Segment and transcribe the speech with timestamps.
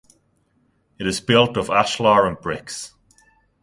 [0.97, 2.95] It is built of ashlar and bricks.